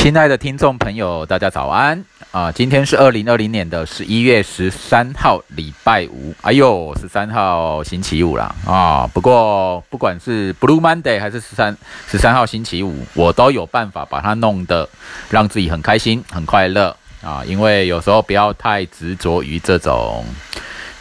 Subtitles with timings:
[0.00, 2.50] 亲爱的听众朋友，大家早安啊！
[2.50, 6.34] 今天是二零二零年的十一月十三号，礼拜五。
[6.40, 9.06] 哎呦，十三号星期五啦啊！
[9.12, 11.76] 不过不管是 Blue Monday 还是十三
[12.08, 14.88] 十三号星期五，我都有办法把它弄得
[15.28, 17.44] 让自己很开心、很快乐啊！
[17.46, 20.24] 因为有时候不要太执着于这种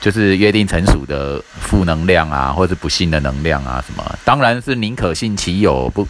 [0.02, 4.04] 就是约定成熟的负能量啊，或者不幸的能量啊什么。
[4.26, 6.06] 当然是宁可信其有，不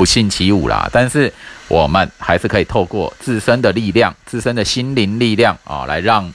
[0.00, 0.88] 不信其无啦。
[0.90, 1.30] 但是
[1.68, 6.32] 我们还是可以透过自身的力量、自身的心灵力量啊，来让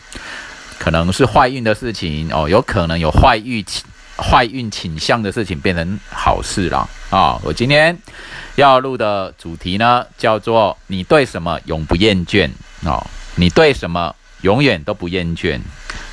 [0.78, 3.66] 可能是坏运的事情哦，有可能有坏运
[4.18, 7.40] 坏运倾向的事情变成好事了啊！
[7.44, 7.98] 我今天
[8.54, 12.48] 要录的主题呢，叫做“你对什么永不厌倦”
[12.86, 13.04] 哦，
[13.34, 15.60] 你对什么永远都不厌倦，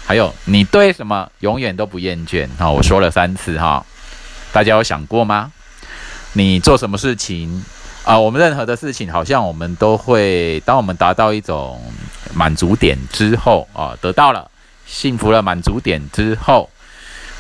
[0.07, 2.71] 还有你对什么永远都不厌倦啊！
[2.71, 3.85] 我说了三次哈，
[4.53, 5.53] 大家有想过吗？
[6.35, 7.65] 你做什么事情？
[8.05, 11.81] 啊，我们任何的事情，好像我们都会，当我们达到一种
[12.35, 14.51] 满足点之后，啊，得到了
[14.87, 16.69] 幸福了满足点之后，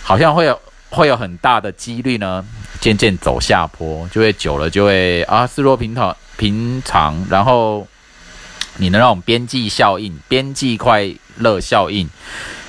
[0.02, 2.44] 好像会有会有很大的几率呢，
[2.80, 7.84] 渐渐走下坡，就会久了就会啊，视若平常平常，然后
[8.76, 12.08] 你的那种边际效应、边际快乐效应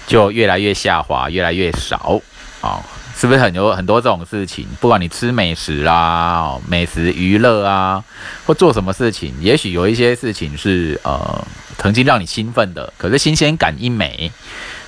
[0.07, 2.19] 就越来越下滑，越来越少，
[2.61, 2.81] 啊。
[3.23, 3.39] 是不是。
[3.39, 4.65] 很多很多这种事情？
[4.81, 8.03] 不管你吃美食啦、美食娱乐啊，
[8.45, 10.99] 或做什么事情，也许有一些事情是。
[11.03, 13.17] 呃曾经让你兴奋的，可是。
[13.17, 14.29] 新鲜感一没，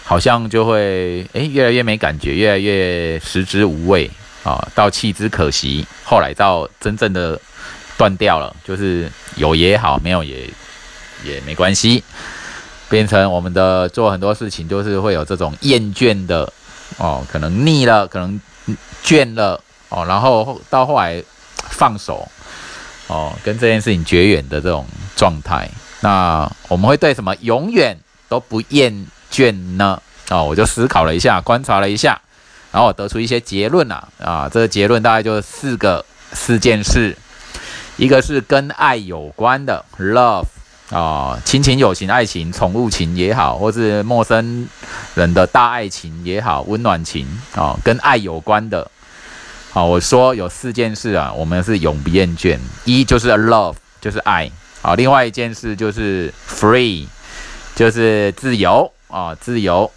[0.03, 4.11] 好像就会诶越来越没感觉，越来越食之无味
[4.43, 7.39] 啊，到弃之可惜，后来到真正的
[7.97, 9.09] 断掉了，就是。
[9.37, 10.49] 有也好，没有也
[11.23, 12.03] 也没关系，
[12.89, 14.99] 变成我们的做很多事情就是。
[14.99, 16.51] 会有这种厌倦的。
[16.97, 18.39] 哦，可能腻了，可能
[19.03, 21.23] 倦了，哦，然后到后来
[21.69, 22.27] 放手，
[23.07, 30.01] 哦，跟这件事情绝缘的这种状态，那我们会对什么永远都不厌倦呢？
[30.29, 32.19] 哦，我就思考了一下，观察了一下，
[32.71, 36.03] 然后我得出一些结论啊，啊，这个结论大概就是四个
[36.33, 37.15] 四件事，
[37.97, 40.45] 一个是跟爱有关的 love。
[40.91, 44.67] 啊，亲情、友情、爱情、宠物情也好，或是陌生
[45.15, 48.89] 人的大爱情也好，温暖情啊，跟爱有关的。
[49.71, 52.57] 好，我说有四件事啊，我们是永不厌倦。
[52.85, 54.49] 一就是 love，就是爱。
[54.81, 57.07] 好，另外一件事就是 free，
[57.75, 59.91] 就是自由啊，自由。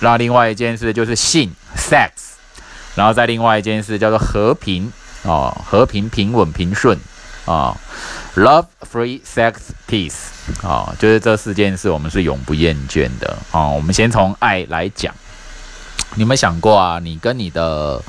[0.00, 2.10] 然后另外一件事就是性 sex，
[2.96, 4.92] 然后再另外一件事叫做和平
[5.24, 6.98] 啊，和平、平稳、平顺
[7.46, 7.76] 啊。
[8.34, 9.56] Love, free, sex,
[9.86, 10.14] peace，
[10.66, 13.68] 啊，就是这四件事，我们是永不厌倦的啊。
[13.68, 15.14] 我们先从爱来讲，
[16.14, 16.98] 你有没有想过啊？
[16.98, 18.02] 你跟你的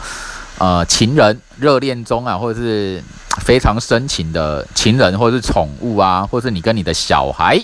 [0.59, 3.03] 呃情人热恋中啊，或者是
[3.41, 7.61] 非常深情的情人，或者是宠物啊，或是你跟你的小孩，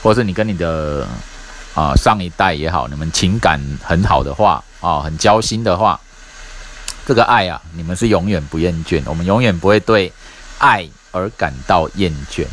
[0.00, 1.04] 或是你跟你的
[1.74, 6.00] 啊上一代也好，你们情感很好的话啊，很交心的话，
[7.04, 9.02] 这个爱啊，你们是永远不厌倦。
[9.06, 10.12] 我们永远不会对
[10.58, 10.88] 爱。
[11.16, 12.44] 而感到厌倦，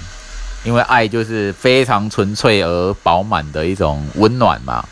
[0.64, 4.88] 因为爱就是非常纯粹而饱满的一种温暖嘛。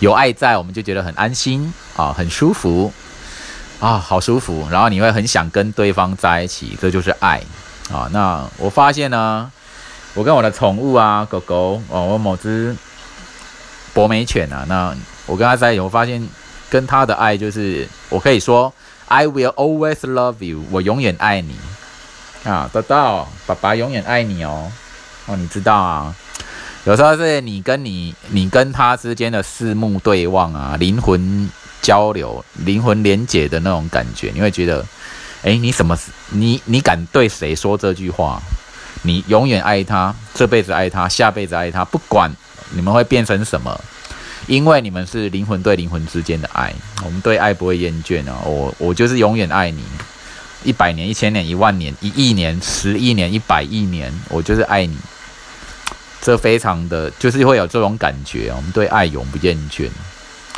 [0.00, 2.92] 有爱在，我们就觉得很安心啊，很舒服
[3.78, 4.66] 啊，好舒服。
[4.70, 7.40] 然后你会很想跟对方在一起，这就是爱
[7.92, 8.10] 啊。
[8.12, 9.50] 那我发现呢，
[10.14, 12.76] 我跟我的宠物啊，狗狗哦，我某只
[13.94, 14.94] 博美犬啊，那
[15.26, 16.28] 我跟它在一起，我发现
[16.68, 18.72] 跟它的爱就是，我可以说
[19.06, 21.56] ，I will always love you，我永远爱你。
[22.44, 24.70] 啊，得到爸爸永远爱你哦，
[25.26, 26.14] 哦，你知道啊，
[26.84, 31.48] 有时候是你跟你你跟他之间的四目对望啊，灵魂
[31.80, 34.84] 交流、灵魂连结的那种感觉，你会觉得，
[35.42, 35.96] 哎，你什么？
[36.30, 38.40] 你你敢对谁说这句话？
[39.02, 42.30] 你永远爱他，这辈子爱他，下辈子爱他，不管
[42.70, 43.80] 你们会变成什么，
[44.46, 46.72] 因为你们是灵魂对灵魂之间的爱，
[47.04, 49.84] 我们对爱不会厌倦啊，我我就是永远爱你。
[50.64, 54.96] 一百年、一千年、一万年、一亿年、十亿年、一百亿年，我就是爱你。
[56.20, 59.88] 这非常的就是会有这种感觉，我们对爱永不厌倦。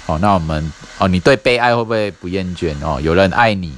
[0.04, 2.74] 哦，那我们哦，你对被爱会不会不厌倦？
[2.82, 3.72] 哦，有人爱你，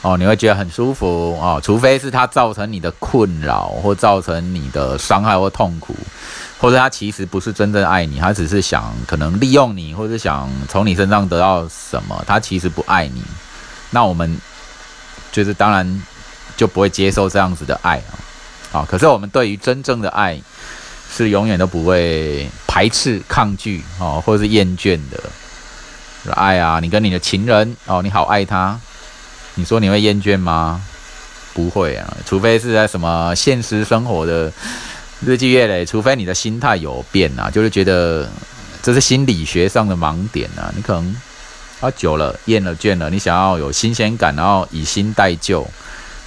[0.00, 1.60] 哦，你会觉得很舒服哦。
[1.62, 5.94] 除非是他造成你的困扰，或造成你的伤害或痛苦，
[6.58, 13.22] 或者他其实不是真正爱你，他只是想可能利用你，或者想从你身上得到什么，他其实不爱你。
[13.90, 14.38] 那我们
[15.32, 16.02] 就是当然
[16.56, 18.18] 就不会接受这样子的爱啊，
[18.72, 20.40] 好，可是我们对于真正的爱
[21.12, 26.78] 是永远都不会排斥、抗拒哦，或者是厌倦的爱啊。
[26.80, 28.78] 你跟你的情人哦，你好爱他，
[29.54, 30.80] 你说你会厌倦吗？
[31.52, 34.52] 不会啊，除非是在什么现实生活的
[35.26, 38.30] 日积月累，除非你的心态有变啊，就是觉得
[38.80, 41.16] 这是心理学上的盲点啊，你可能
[41.80, 45.66] 啊久了厌了倦了，你想要有新鲜感，然后以新代旧，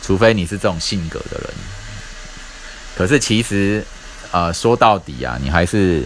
[0.02, 1.50] 除非你是这种性格的人。
[2.96, 3.86] 可是其实，
[4.32, 6.04] 呃，说到底啊，你还是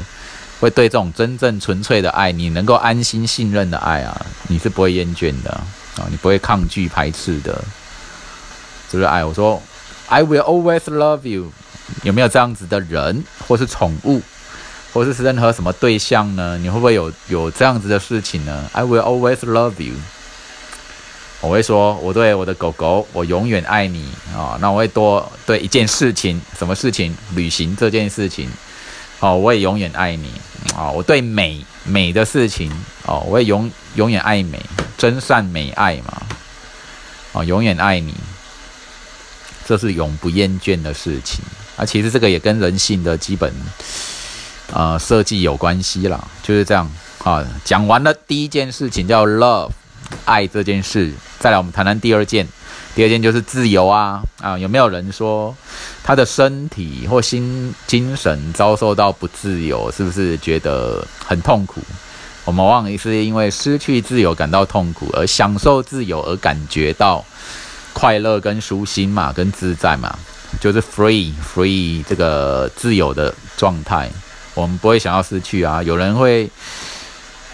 [0.60, 7.64] 会对这种真正纯粹的爱，你能够安心信任的爱啊，你是不会厌倦的啊，你不会抗拒排斥的。
[8.90, 9.62] 就是爱，我说
[10.08, 11.52] ，I will always love you。
[12.04, 14.22] 有没有这样子的人，或是宠物，
[14.98, 16.58] 或是任何什么对象呢？
[16.58, 19.94] 你会不会有有这样子的事情呢？I will always love you。
[21.40, 24.58] 我会说，我对我的狗狗，我永远爱你啊。
[24.60, 27.16] 那我会多对一件事情，什么事情？
[27.36, 28.50] 旅行这件事情，
[29.20, 30.32] 哦，我也永远爱你
[30.76, 30.90] 啊。
[30.90, 32.72] 我对美美的事情，
[33.06, 34.60] 哦，我也永永远爱美，
[34.98, 36.24] 真善美爱嘛，
[37.34, 38.16] 哦，永远爱你。
[39.68, 41.46] 这是永不厌倦的事情
[41.76, 41.86] 啊！
[41.86, 43.54] 其实这个也跟人性的基本
[44.74, 46.90] 呃设计有关系啦，就是这样
[47.24, 47.46] 啊。
[47.64, 49.70] 讲完了第一件事情叫 love
[50.26, 52.48] 爱这件事，再来我们谈谈第二件。
[52.96, 54.58] 第二件就是自由啊啊！
[54.58, 55.56] 有没有人说
[56.04, 61.80] 他的身体或心精神遭受到不自由，是不是觉得很痛苦？
[62.44, 67.24] 我们往往是因为失去自由感到痛苦，而享受自由而感觉到。
[67.94, 70.16] 快乐跟舒心嘛，跟自在嘛，
[70.62, 74.08] 就是 free free 这个自由的状态，
[74.58, 75.84] 我们不会想要失去啊。
[75.84, 76.50] 有人会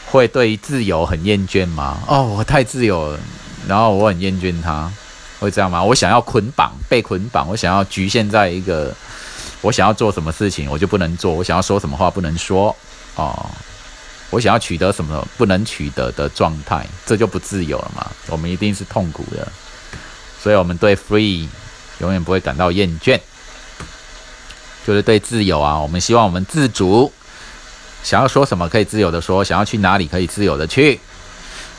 [0.10, 2.00] 会对自由很厌倦吗？
[2.08, 3.20] 哦，我太自由了，
[3.68, 4.90] 然后我很厌倦它，
[5.40, 5.84] 会这样吗？
[5.84, 8.96] 我想要捆绑，被捆绑，我想要局限在一个，
[9.62, 12.76] 我想要做什么事情我就不能做，我想要说什么话不能说
[13.16, 13.46] 哦，
[14.30, 18.10] 我想要取得什么不能取得的状态，这就不自由了嘛。
[18.28, 19.48] 我们一定是痛苦的。
[20.42, 21.48] 所以，我们对 free
[22.00, 23.18] 永远不会感到厌倦，
[24.86, 27.12] 就是对自由啊，我们希望我们自主，
[28.04, 31.00] 想要说什么可以自由的说，想要去哪里可以自由的去，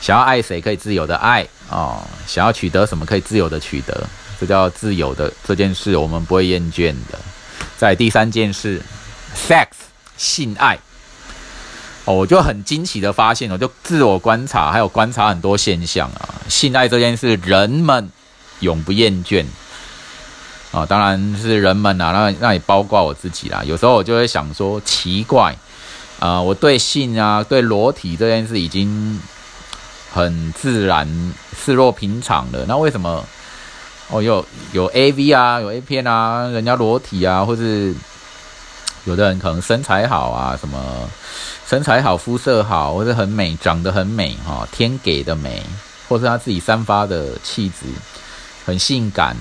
[0.01, 4.07] 想要爱谁可以自由的爱哦，想要取得什么可以自由的取得，
[4.39, 7.19] 这叫自由的这件事，我们不会厌倦的。
[7.77, 8.81] 在第三件事
[9.35, 9.67] ，sex
[10.17, 10.77] 性爱。
[12.05, 18.09] 哦，我就很惊奇的发现，我就自我观察，还有观察很多现象啊，性爱这件事，人们。
[18.61, 19.45] 永不厌倦。
[20.71, 20.85] 啊！
[20.85, 23.63] 当然是人们啊，那那也包括我自己啦。
[23.63, 25.55] 有时候我就会想说，奇怪
[26.19, 29.19] 啊，我对性啊、对裸体这件事已经
[30.11, 32.65] 很自然、视若平常了。
[32.67, 33.23] 那为什么
[34.09, 37.95] 哦，有有 A V 啊，有 A 片啊，人家裸体啊，或是
[39.05, 40.77] 有的人可能身材好啊，什么
[41.65, 45.63] 身材好、肤色好，或者很美、长得很美哈，天给的美，
[46.09, 47.85] 或是他自己散发的气质。
[48.65, 49.37] 很性感，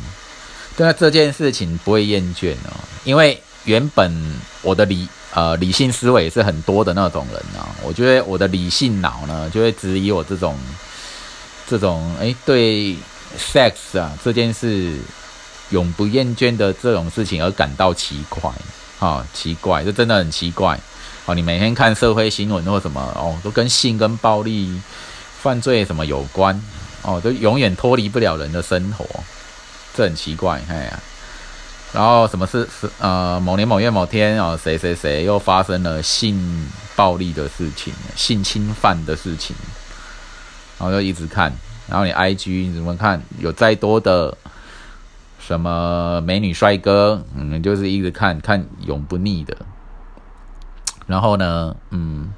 [0.76, 2.74] 对啊，这件事情不会厌倦哦，
[3.04, 10.58] 因为原本我的理呃理性思维是很多的那种人啊，我觉得我的理性脑呢就会质疑我这种
[11.68, 12.96] 这种哎对
[13.38, 14.98] sex 啊这件事
[15.70, 18.50] 永不厌倦的这种事情而感到奇怪。
[19.00, 20.80] 啊，奇怪，这真的很奇怪。
[21.26, 24.80] 哦，你每天看社会新闻或什么哦，都跟性跟暴力
[25.42, 26.58] 犯罪什么有关。
[27.02, 29.04] 哦，都永远脱离不了人的生活，
[29.94, 31.01] 这很奇怪，哎呀。
[31.93, 39.55] 然后什么是是呃某年某月某天啊，谁谁谁又发生了性暴力的事情，性侵犯的事情，
[40.79, 41.53] 然后就一直看。
[41.89, 43.22] 然后你 I G 你怎么看？
[43.39, 44.36] 有再多的
[45.39, 49.56] 什么美女帅哥，嗯，就是一直看看永不腻的。
[51.06, 52.32] 然后呢，嗯。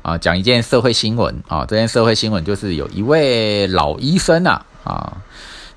[0.00, 5.16] 啊，讲一件社会新闻啊，这件社会新闻就是有一位老医生啊，啊，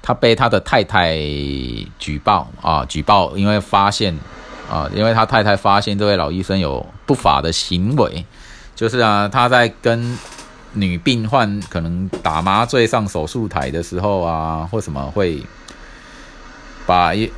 [0.07, 1.17] 他被他的太太
[1.99, 4.17] 举报啊，举报，因为发现
[4.71, 8.25] 啊，因为他太太发现这位老医生有不法的行为，
[8.73, 10.17] 就是啊，他在跟
[10.71, 15.43] 女病患可能打麻醉上手术台的时候啊，或什么会
[16.85, 17.29] 把一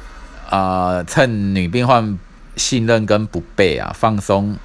[0.47, 2.19] 啊，趁女病患
[2.55, 4.55] 信任跟不备啊，放松。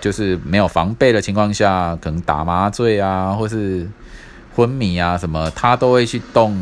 [0.00, 3.88] 就是没有防备的情况下，可能打麻醉啊，或是
[4.56, 6.58] 昏迷啊什么，他都会去动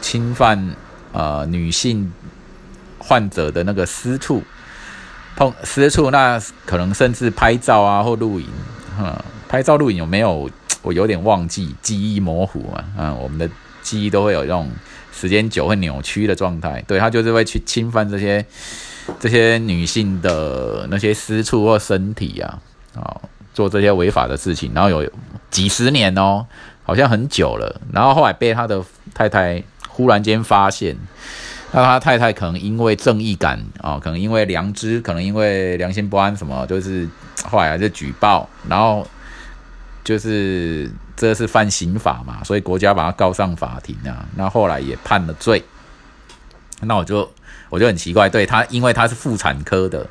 [0.00, 0.74] 侵犯
[1.12, 2.12] 呃女性
[2.98, 4.42] 患者的那个私处，
[5.36, 8.48] 碰私处，那可能甚至拍照啊或录影，
[9.00, 9.16] 嗯，
[9.48, 10.50] 拍照录影有没有？
[10.82, 13.50] 我有点忘记，记忆模糊啊，嗯，我们的
[13.82, 14.70] 记忆都会有这种
[15.12, 18.44] 时间久会扭曲的状态，对他就是会去侵犯这些。
[19.18, 22.58] 这些女性的那些私处或身体啊，
[22.94, 23.16] 啊，
[23.54, 25.10] 做这些违法的事情，然后有
[25.50, 26.44] 几十年哦，
[26.84, 29.62] 好像很久了，然后后来被他的太太
[29.98, 30.96] 忽然间发现，
[31.72, 37.08] 那他太太可能因为正义感啊，可能因为良知，可能因为良心不安什么，就是
[37.42, 39.04] 后来还是举报，然后
[40.04, 45.64] 就是这是犯刑法嘛，所以国家把他告上法庭啊，那后来也判了罪。
[46.82, 47.28] 那我就
[47.70, 50.08] 我就很奇怪，对他，因为他是妇产科的，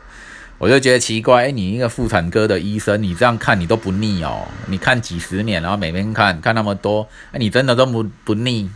[0.58, 4.46] 我就觉得奇怪，哎，你一个妇产科的医生，你这样看你都不腻哦？
[4.66, 8.70] 你看几十年，然后每天看看那么多，哎，你真的都不不腻？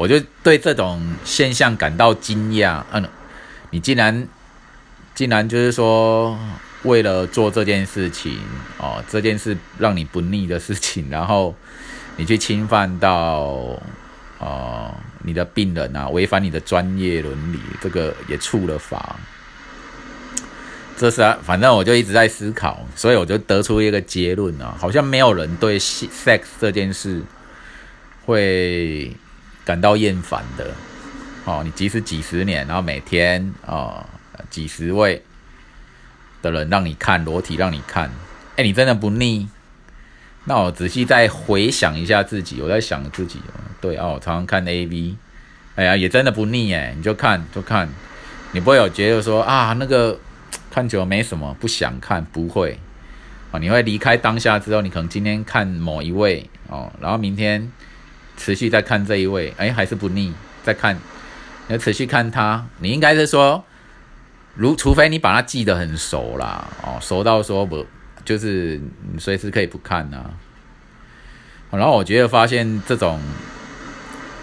[0.00, 2.82] 我就对这种现象感到惊讶。
[2.90, 3.06] 嗯，
[3.68, 4.26] 你竟然
[5.14, 6.38] 竟然就是说，
[6.84, 8.38] 为了做这件事情
[8.78, 11.54] 哦，这件事让你不腻的事情，然后
[12.16, 13.78] 你去侵犯到。
[14.38, 19.16] 哦，你的病人啊，违反你的专业伦理，这个也触了法。
[20.96, 27.20] 这是啊，反正我就一直在思考，所以我就得出一个结论啊，好像没有人对 sex 这件事
[28.24, 29.14] 会
[29.64, 30.70] 感到厌烦的。
[31.44, 34.06] 哦，你即使几十年，然后每天啊
[34.50, 35.22] 几十位
[36.42, 38.10] 的人让你看裸体，让你看，
[38.56, 39.48] 哎，你真的不腻？
[40.44, 43.40] 那我仔细再回想一下自己，我在想自己，
[43.80, 45.14] 对哦，常常看 A V，
[45.76, 47.88] 哎呀，也真的不腻哎，你就看就看，
[48.52, 50.18] 你不会有觉得说啊那个
[50.70, 52.78] 看久了没什么，不想看，不会
[53.50, 57.70] 啊，你会离开当下之后，你可能今天看某一位哦，然后明天
[58.40, 60.32] 持续在看这一位，哎，还是不腻，
[60.64, 60.98] 再看，
[61.68, 63.62] 要持续看他，你应该是说，
[64.54, 67.86] 如除非你把它记得很熟啦，哦，熟到说不。
[68.22, 68.78] 就是
[69.18, 70.30] 随时可以不看呐，
[71.70, 73.18] 然后我觉得发现这种，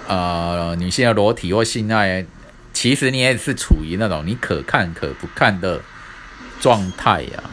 [0.07, 2.25] 呃，女性的裸体或性爱，
[2.73, 5.79] 其实你也是处于那种你可看可不看的
[6.59, 7.43] 状态呀。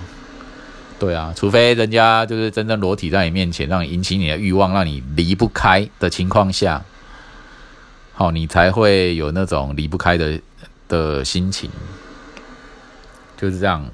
[1.04, 6.82] 对啊，除非人家就是真正裸体在你面前，让你引起你的欲望，让你离不开的情况下，
[8.14, 10.40] 好，你才会有那种离不开的
[10.88, 11.68] 的心情，
[13.36, 13.86] 就是这样。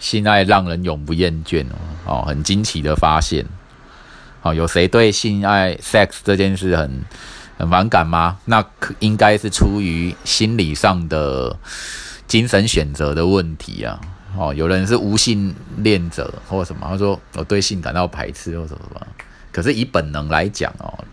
[0.00, 1.76] 性爱让人永不厌倦哦，
[2.06, 3.44] 哦，很惊奇的发现，
[4.40, 7.04] 哦，有谁对性爱 sex 这件事很
[7.58, 8.38] 很反感吗？
[8.46, 8.64] 那
[9.00, 11.54] 应该是出于心理上的
[12.26, 14.00] 精神选择的问题啊，
[14.36, 19.06] 哦，有人是无性恋者或什么，他说我对性感到排斥或什么什么，
[19.52, 21.04] 可是以本能来讲哦，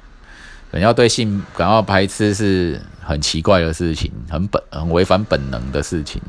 [0.71, 6.21] 人要对性感到排斥是很奇怪的事情，很本很违反本能的事情。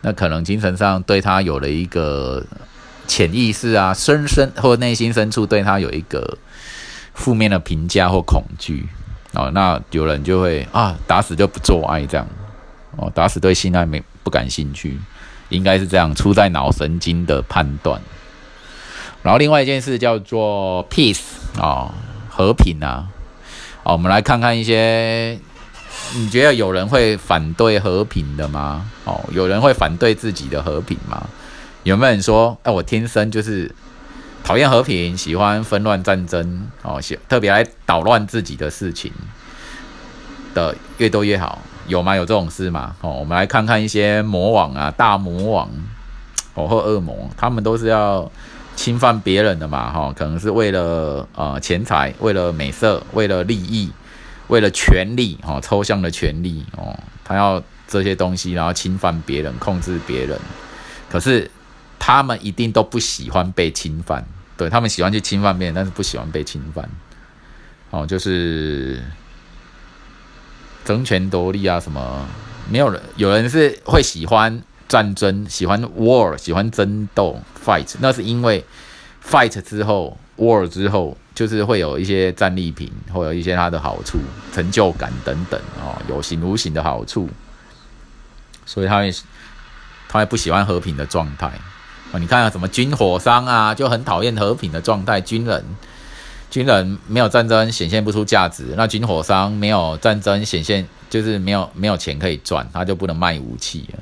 [0.00, 2.44] 那可能精神上对他有了一个
[3.06, 6.36] 潜意识啊，深深或内心深处对他有一个
[7.14, 8.88] 负面的评价或恐惧
[9.32, 9.48] 哦。
[9.54, 12.26] 那有人就会啊，打死就不做爱这样
[12.96, 14.98] 哦，打死对性爱没不感兴趣，
[15.52, 18.00] 应该是这样，出在脑神经的判断。
[19.22, 21.20] 然后另外一件事叫做 peace
[21.60, 21.94] 啊，
[22.28, 23.06] 和平啊。
[23.84, 25.38] 好，我们来看看一些。
[26.14, 28.90] 你觉得有人会反对和平的吗？
[29.04, 31.26] 哦，有人会反对自己的和平吗？
[31.84, 33.74] 有没有人说，哎，我天生就是
[34.42, 39.12] 讨厌和平，喜欢纷乱战争，哦，喜特别来捣乱自己的事情
[40.54, 42.16] 的越多越好，有吗？
[42.16, 42.94] 有这种事吗？
[43.00, 45.70] 哦，我们来看看一些魔王啊，大魔王
[46.54, 48.30] 哦，或恶魔，他们都是要
[48.76, 53.90] 侵犯别人的嘛，哈，可能是为了呃钱财，为了美色，为了利益。
[54.48, 60.38] 为了权力，哦，抽象的权力，哦，他要这些东西，然后侵犯别人，控制别人。
[61.08, 61.50] 可是
[61.98, 64.26] 他们一定都不喜欢被侵犯，
[64.58, 66.86] 对他们喜欢去侵犯别人，但是不喜欢被侵犯。
[67.88, 69.02] 哦，就是
[70.84, 72.26] 争权夺利啊，什么？
[72.70, 78.64] 没有人，有人是会喜欢战争，喜欢 war，喜欢争斗 fight，那是因为
[79.24, 81.16] fight 之后，war 之后。
[81.34, 84.18] 就是会有一些战利品，会有一些它的好处、
[84.52, 87.26] 成就感等等哦，有形无形的好处，
[88.66, 89.10] 所以他会
[90.10, 91.50] 他会不喜欢和平的状态
[92.12, 92.18] 哦。
[92.18, 95.22] 你看啊什么军火商啊，就很讨厌和平的状态。
[95.22, 95.64] 军人
[96.52, 103.98] 军人没有战争显现不出价值，那军火商没有战争显现就是没有没有钱可以赚，他就不能卖武器了。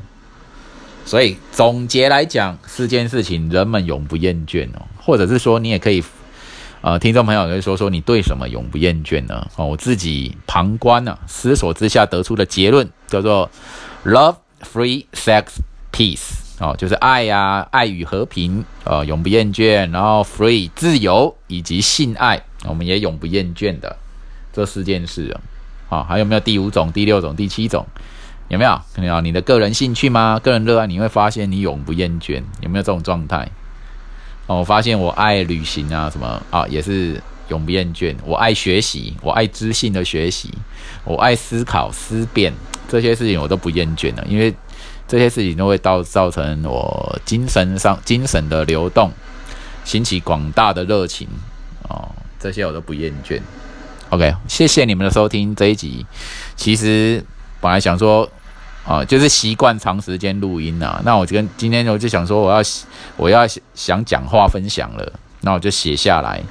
[1.06, 6.02] 所以总结来讲，四件事情人们永不厌倦哦，或者是说你也可以。
[6.82, 9.46] 呃，听众朋友可以说说你对什么永不厌倦呢？
[9.56, 13.50] 哦，我自己旁观呢，思索之下得出的结论叫做
[14.06, 15.44] “love, free, sex,
[15.92, 16.39] peace”。
[16.60, 19.90] 哦，就是爱呀，爱与和平，呃，永不厌倦。
[19.90, 23.96] 然后 “free” 自由以及性爱，我们也永不厌倦的
[24.52, 25.34] 这四件事
[25.88, 26.04] 啊。
[26.06, 27.86] 还有没有第五种、第六种、第七种？
[28.48, 28.78] 有没有？
[28.94, 30.38] 看到你的个人兴趣吗？
[30.38, 32.42] 个人热爱，你会发现你永不厌倦。
[32.60, 33.48] 有没有这种状态？
[34.46, 38.14] 哦，我发现我爱旅行啊，什么啊，也是永不厌倦。
[38.26, 40.52] 我爱学习，我爱知性的学习，
[41.04, 42.52] 我爱思考思辨
[42.86, 44.26] 这些事情，我都不厌倦了。
[44.28, 44.52] 因为
[45.10, 49.10] 这些事情都会造造成我精神上精神的流动，
[49.84, 51.26] 兴起广大的热情
[51.88, 53.40] 哦，这些我都不厌倦。
[54.10, 56.06] OK，谢谢你们的收听这一集。
[56.54, 57.24] 其实
[57.60, 58.30] 本来想说。
[58.82, 61.00] 啊，就是习惯长时间录音啊。
[61.04, 62.62] 那我跟今天我就想说，我要
[63.18, 65.12] 我要想讲话分享了，
[65.42, 66.42] 那我就写下来，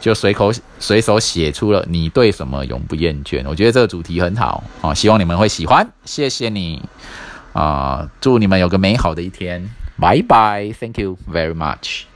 [0.00, 3.44] 就随口随手写出了你对什么永不厌倦。
[3.46, 5.86] 我觉得这个主题很好啊，希望你们会喜欢。
[6.06, 6.82] 谢谢你
[7.52, 9.68] 啊，祝你们有个美好的一天，
[10.00, 12.11] 拜拜，Thank you very much。